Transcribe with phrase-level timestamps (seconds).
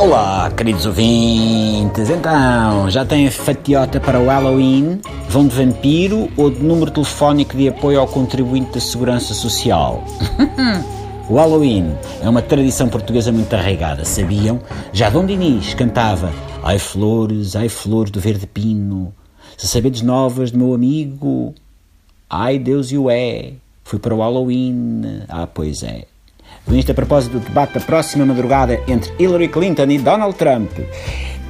[0.00, 2.08] Olá, queridos ouvintes.
[2.08, 4.98] Então, já têm a fatiota para o Halloween?
[5.28, 10.02] Vão de vampiro ou de número telefónico de apoio ao contribuinte da Segurança Social?
[11.28, 14.58] o Halloween é uma tradição portuguesa muito arraigada, sabiam?
[14.90, 16.32] Já Dom Dinis cantava
[16.62, 19.12] Ai flores, ai flores do verde pino,
[19.54, 21.54] se sabedes novas do meu amigo,
[22.28, 23.52] ai Deus e o é,
[23.84, 26.06] fui para o Halloween, ah pois é.
[26.70, 30.70] Isto a propósito do debate da próxima madrugada entre Hillary Clinton e Donald Trump.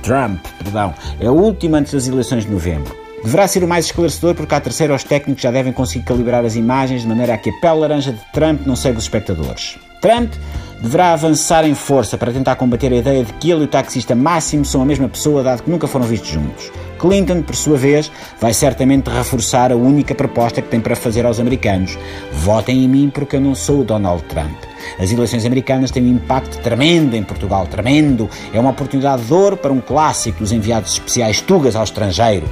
[0.03, 2.97] Trump, perdão, é o último antes das eleições de novembro.
[3.23, 6.57] Deverá ser o mais esclarecedor porque à terceira os técnicos já devem conseguir calibrar as
[6.57, 9.79] imagens de maneira a que a pele laranja de Trump não segue os espectadores.
[10.01, 10.33] Trump
[10.81, 14.15] deverá avançar em força para tentar combater a ideia de que ele e o taxista
[14.15, 16.73] Máximo são a mesma pessoa, dado que nunca foram vistos juntos.
[16.99, 21.39] Clinton, por sua vez, vai certamente reforçar a única proposta que tem para fazer aos
[21.39, 21.99] americanos:
[22.33, 24.70] votem em mim porque eu não sou o Donald Trump.
[24.99, 28.29] As eleições americanas têm um impacto tremendo em Portugal, tremendo.
[28.53, 32.49] É uma oportunidade de ouro para um clássico dos enviados especiais Tugas ao estrangeiro.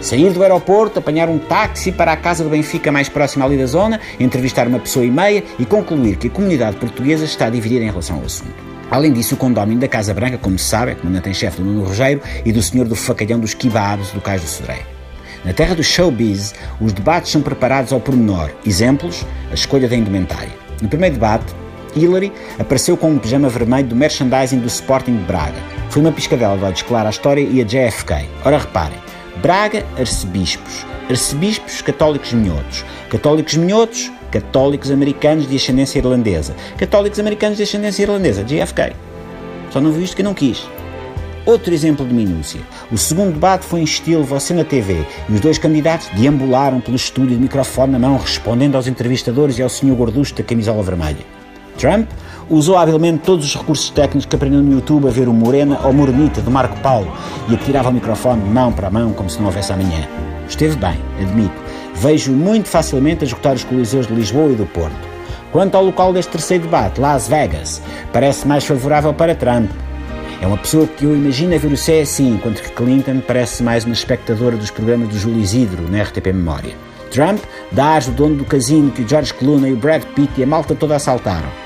[0.00, 3.66] Sair do aeroporto, apanhar um táxi para a casa do Benfica mais próxima ali da
[3.66, 7.88] zona, entrevistar uma pessoa e meia e concluir que a comunidade portuguesa está dividida em
[7.88, 8.54] relação ao assunto.
[8.90, 11.64] Além disso, o condómino da Casa Branca, como se sabe, é comandante em chefe do
[11.64, 14.82] Nuno Rogério e do senhor do facalhão dos kebabs do Cais do Sodré.
[15.44, 18.50] Na terra do showbiz, os debates são preparados ao pormenor.
[18.64, 20.52] Exemplos, a escolha da indumentária.
[20.80, 21.52] No primeiro debate,
[21.96, 25.58] Hillary apareceu com um pijama vermelho do merchandising do Sporting de Braga.
[25.90, 28.28] Foi uma piscadela de olhos clara a história e a JFK.
[28.44, 28.98] Ora reparem,
[29.36, 30.84] Braga, arcebispos.
[31.08, 32.84] Arcebispos católicos minhotos.
[33.10, 36.54] Católicos minhotos, católicos americanos de ascendência irlandesa.
[36.76, 38.92] Católicos americanos de ascendência irlandesa, JFK.
[39.70, 40.66] Só não viu isto que não quis.
[41.44, 42.60] Outro exemplo de minúcia.
[42.90, 46.96] O segundo debate foi em estilo Você na TV e os dois candidatos deambularam pelo
[46.96, 51.45] estúdio de microfone na mão, respondendo aos entrevistadores e ao senhor gorducho da camisola vermelha.
[51.76, 52.08] Trump
[52.48, 55.92] usou habilmente todos os recursos técnicos que aprendeu no YouTube a ver o Morena ou
[55.92, 57.12] Morenita de Marco Paulo
[57.48, 60.06] e atirava o microfone mão para mão como se não houvesse amanhã.
[60.48, 61.54] Esteve bem, admito.
[61.94, 64.96] Vejo muito facilmente a esgotar os coliseus de Lisboa e do Porto.
[65.50, 67.82] Quanto ao local deste terceiro debate, Las Vegas,
[68.12, 69.70] parece mais favorável para Trump.
[70.40, 73.84] É uma pessoa que eu imagino a ver o CSI, enquanto que Clinton parece mais
[73.84, 76.74] uma espectadora dos programas do Júlio Isidro na RTP Memória.
[77.10, 77.40] Trump
[77.72, 80.74] dá o dono do casino que o George Clooney, o Brad Pitt e a malta
[80.74, 81.65] toda assaltaram.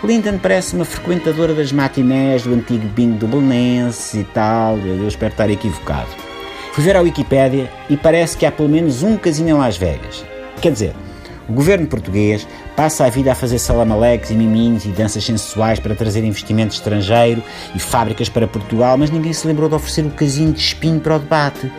[0.00, 5.32] Clinton parece uma frequentadora das matinés do antigo bingo do Belenense e tal, eu espero
[5.32, 6.08] estar equivocado.
[6.72, 10.24] Fui ver a Wikipédia e parece que há pelo menos um casino em Las Vegas.
[10.62, 10.94] Quer dizer,
[11.46, 15.94] o governo português passa a vida a fazer salamaleques e miminhos e danças sensuais para
[15.94, 17.42] trazer investimento estrangeiro
[17.74, 21.16] e fábricas para Portugal, mas ninguém se lembrou de oferecer o casino de espinho para
[21.16, 21.70] o debate.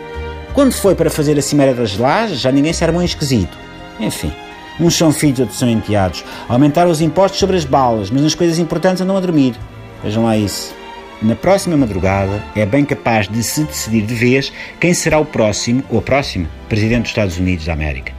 [0.54, 3.58] Quando foi para fazer a Cimeira das Lajes, já ninguém se armou em esquisito.
[3.98, 4.32] Enfim,
[4.80, 6.24] Uns são filhos, outros são enteados.
[6.48, 9.54] Aumentaram os impostos sobre as balas, mas nas coisas importantes andam a dormir.
[10.02, 10.74] Vejam lá isso.
[11.20, 15.84] Na próxima madrugada é bem capaz de se decidir de vez quem será o próximo,
[15.88, 18.12] ou a próxima, Presidente dos Estados Unidos da América.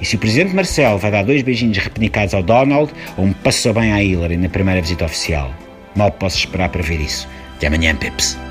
[0.00, 3.72] E se o Presidente Marcelo vai dar dois beijinhos repenicados ao Donald ou um passou
[3.72, 5.52] bem à Hillary na primeira visita oficial.
[5.94, 7.28] Mal posso esperar para ver isso.
[7.58, 8.47] De amanhã, Pips.